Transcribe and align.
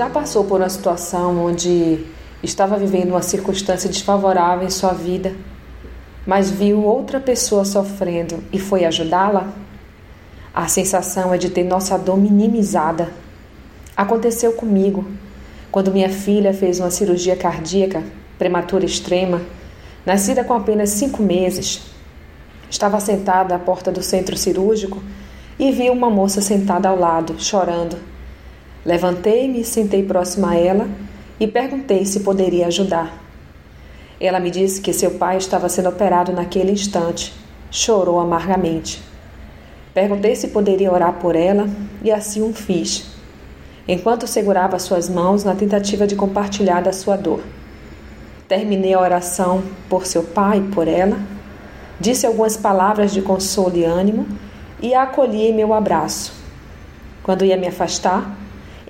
já 0.00 0.08
passou 0.08 0.44
por 0.44 0.62
uma 0.62 0.68
situação 0.70 1.44
onde 1.44 2.06
estava 2.42 2.78
vivendo 2.78 3.10
uma 3.10 3.20
circunstância 3.20 3.86
desfavorável 3.86 4.66
em 4.66 4.70
sua 4.70 4.94
vida, 4.94 5.34
mas 6.26 6.50
viu 6.50 6.82
outra 6.82 7.20
pessoa 7.20 7.66
sofrendo 7.66 8.42
e 8.50 8.58
foi 8.58 8.86
ajudá-la? 8.86 9.52
A 10.54 10.66
sensação 10.68 11.34
é 11.34 11.36
de 11.36 11.50
ter 11.50 11.64
nossa 11.64 11.98
dor 11.98 12.16
minimizada. 12.16 13.12
Aconteceu 13.94 14.54
comigo 14.54 15.04
quando 15.70 15.92
minha 15.92 16.08
filha 16.08 16.54
fez 16.54 16.80
uma 16.80 16.90
cirurgia 16.90 17.36
cardíaca 17.36 18.02
prematura 18.38 18.86
extrema, 18.86 19.42
nascida 20.06 20.42
com 20.42 20.54
apenas 20.54 20.88
cinco 20.88 21.22
meses. 21.22 21.82
Estava 22.70 22.98
sentada 23.00 23.54
à 23.54 23.58
porta 23.58 23.92
do 23.92 24.02
centro 24.02 24.34
cirúrgico 24.34 25.02
e 25.58 25.70
vi 25.70 25.90
uma 25.90 26.08
moça 26.08 26.40
sentada 26.40 26.88
ao 26.88 26.98
lado, 26.98 27.34
chorando. 27.38 28.09
Levantei-me, 28.84 29.62
sentei 29.64 30.02
próximo 30.02 30.46
a 30.46 30.54
ela 30.54 30.88
e 31.38 31.46
perguntei 31.46 32.04
se 32.04 32.20
poderia 32.20 32.66
ajudar. 32.66 33.18
Ela 34.20 34.40
me 34.40 34.50
disse 34.50 34.80
que 34.80 34.92
seu 34.92 35.12
pai 35.12 35.38
estava 35.38 35.68
sendo 35.68 35.88
operado 35.88 36.32
naquele 36.32 36.72
instante. 36.72 37.32
Chorou 37.70 38.18
amargamente. 38.18 39.02
Perguntei 39.94 40.36
se 40.36 40.48
poderia 40.48 40.92
orar 40.92 41.14
por 41.14 41.34
ela 41.34 41.68
e 42.02 42.10
assim 42.10 42.42
o 42.42 42.52
fiz, 42.52 43.06
enquanto 43.88 44.26
segurava 44.26 44.78
suas 44.78 45.08
mãos 45.08 45.42
na 45.42 45.54
tentativa 45.54 46.06
de 46.06 46.14
compartilhar 46.14 46.80
da 46.80 46.92
sua 46.92 47.16
dor. 47.16 47.40
Terminei 48.46 48.94
a 48.94 49.00
oração 49.00 49.62
por 49.88 50.06
seu 50.06 50.22
pai 50.22 50.58
e 50.58 50.72
por 50.72 50.86
ela, 50.86 51.18
disse 51.98 52.26
algumas 52.26 52.56
palavras 52.56 53.12
de 53.12 53.20
consolo 53.20 53.76
e 53.76 53.84
ânimo 53.84 54.26
e 54.80 54.94
a 54.94 55.02
acolhi 55.02 55.48
em 55.48 55.54
meu 55.54 55.74
abraço. 55.74 56.32
Quando 57.22 57.44
ia 57.44 57.56
me 57.56 57.66
afastar, 57.66 58.36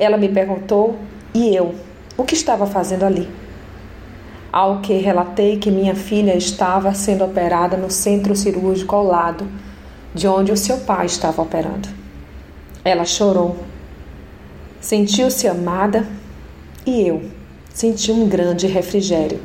ela 0.00 0.16
me 0.16 0.28
perguntou: 0.28 0.98
e 1.32 1.54
eu? 1.54 1.74
O 2.16 2.24
que 2.24 2.34
estava 2.34 2.66
fazendo 2.66 3.04
ali? 3.04 3.28
Ao 4.50 4.80
que 4.80 4.94
relatei 4.94 5.58
que 5.58 5.70
minha 5.70 5.94
filha 5.94 6.36
estava 6.36 6.92
sendo 6.92 7.24
operada 7.24 7.76
no 7.76 7.90
centro 7.90 8.34
cirúrgico 8.34 8.96
ao 8.96 9.04
lado 9.04 9.46
de 10.12 10.26
onde 10.26 10.50
o 10.50 10.56
seu 10.56 10.78
pai 10.78 11.06
estava 11.06 11.40
operando. 11.40 11.88
Ela 12.84 13.04
chorou. 13.04 13.56
Sentiu-se 14.80 15.46
amada 15.46 16.08
e 16.84 17.06
eu 17.06 17.22
senti 17.72 18.10
um 18.10 18.28
grande 18.28 18.66
refrigério. 18.66 19.40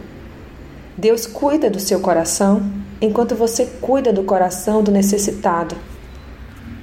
Deus 0.97 1.27
cuida 1.27 1.69
do 1.69 1.79
seu 1.79 1.99
coração 1.99 2.63
enquanto 3.01 3.35
você 3.35 3.65
cuida 3.81 4.11
do 4.11 4.23
coração 4.23 4.81
do 4.81 4.91
necessitado. 4.91 5.75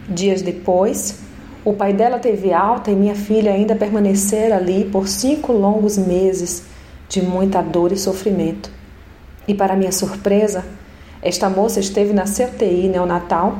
Dias 0.08 0.42
depois, 0.42 1.18
o 1.64 1.72
pai 1.72 1.92
dela 1.92 2.18
teve 2.18 2.52
alta 2.52 2.90
e 2.90 2.96
minha 2.96 3.14
filha 3.14 3.52
ainda 3.52 3.76
permanecer 3.76 4.52
ali 4.52 4.84
por 4.84 5.06
cinco 5.06 5.52
longos 5.52 5.96
meses 5.96 6.64
de 7.08 7.22
muita 7.22 7.62
dor 7.62 7.92
e 7.92 7.96
sofrimento. 7.96 8.68
E 9.46 9.54
para 9.54 9.76
minha 9.76 9.92
surpresa, 9.92 10.64
esta 11.20 11.48
moça 11.48 11.78
esteve 11.78 12.12
na 12.12 12.24
CTI 12.24 12.88
neonatal, 12.88 13.58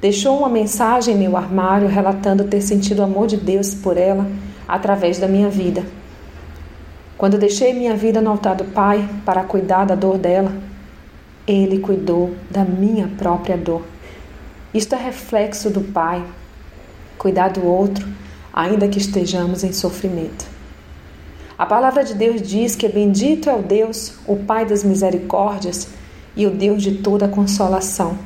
deixou 0.00 0.38
uma 0.38 0.48
mensagem 0.48 1.16
em 1.16 1.18
meu 1.18 1.36
armário 1.36 1.88
relatando 1.88 2.44
ter 2.44 2.60
sentido 2.60 3.00
o 3.00 3.04
amor 3.04 3.26
de 3.26 3.36
Deus 3.36 3.74
por 3.74 3.96
ela 3.96 4.26
através 4.68 5.18
da 5.18 5.26
minha 5.26 5.48
vida. 5.48 5.84
Quando 7.18 7.38
deixei 7.38 7.72
minha 7.72 7.96
vida 7.96 8.20
no 8.20 8.30
altar 8.30 8.54
do 8.54 8.64
Pai 8.66 9.08
para 9.24 9.42
cuidar 9.42 9.84
da 9.84 9.96
dor 9.96 10.16
dela, 10.16 10.52
Ele 11.46 11.78
cuidou 11.78 12.34
da 12.48 12.64
minha 12.64 13.08
própria 13.18 13.56
dor. 13.56 13.82
Isto 14.72 14.94
é 14.94 14.98
reflexo 14.98 15.70
do 15.70 15.80
Pai, 15.80 16.24
cuidar 17.22 17.50
do 17.50 17.64
outro, 17.64 18.04
ainda 18.52 18.88
que 18.88 18.98
estejamos 18.98 19.62
em 19.62 19.72
sofrimento. 19.72 20.44
A 21.56 21.64
palavra 21.64 22.02
de 22.02 22.14
Deus 22.14 22.42
diz 22.42 22.74
que 22.74 22.88
bendito 22.88 23.48
é 23.48 23.54
o 23.54 23.62
Deus, 23.62 24.14
o 24.26 24.34
Pai 24.34 24.66
das 24.66 24.82
misericórdias 24.82 25.86
e 26.34 26.44
o 26.46 26.50
Deus 26.50 26.82
de 26.82 26.96
toda 26.96 27.28
consolação, 27.28 28.18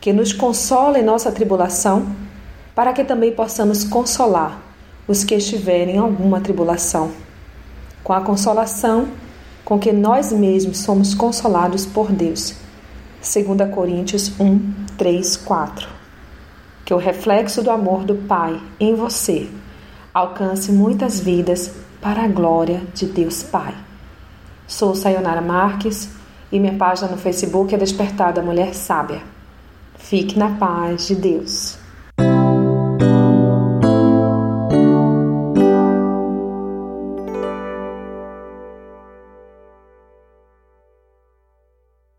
que 0.00 0.12
nos 0.12 0.32
consola 0.32 0.98
em 0.98 1.04
nossa 1.04 1.30
tribulação, 1.30 2.08
para 2.74 2.92
que 2.92 3.04
também 3.04 3.30
possamos 3.30 3.84
consolar 3.84 4.60
os 5.06 5.22
que 5.22 5.36
estiverem 5.36 5.94
em 5.94 5.98
alguma 5.98 6.40
tribulação 6.40 7.12
com 8.06 8.12
a 8.12 8.20
consolação 8.20 9.08
com 9.64 9.80
que 9.80 9.90
nós 9.90 10.30
mesmos 10.30 10.78
somos 10.78 11.12
consolados 11.12 11.84
por 11.84 12.12
Deus. 12.12 12.54
2 13.20 13.74
Coríntios 13.74 14.30
1, 14.38 14.60
3, 14.96 15.36
4. 15.38 15.95
Que 16.86 16.94
o 16.94 16.98
reflexo 16.98 17.62
do 17.62 17.70
amor 17.70 18.04
do 18.04 18.14
Pai 18.14 18.58
em 18.80 18.94
você 18.94 19.50
alcance 20.14 20.72
muitas 20.72 21.20
vidas 21.20 21.70
para 22.00 22.22
a 22.22 22.28
glória 22.28 22.80
de 22.94 23.04
Deus 23.04 23.42
Pai. 23.42 23.74
Sou 24.66 24.94
Sayonara 24.94 25.42
Marques 25.42 26.08
e 26.50 26.58
minha 26.58 26.74
página 26.74 27.08
no 27.08 27.18
Facebook 27.18 27.74
é 27.74 27.78
Despertada 27.78 28.40
Mulher 28.40 28.72
Sábia. 28.74 29.20
Fique 29.98 30.38
na 30.38 30.56
paz 30.56 31.08
de 31.08 31.16
Deus. 31.16 31.76